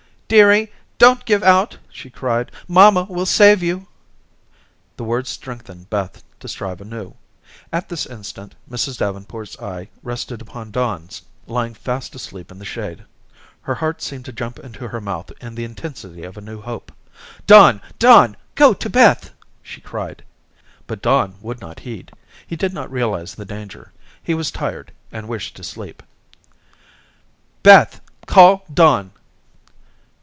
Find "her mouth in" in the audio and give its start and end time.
14.87-15.55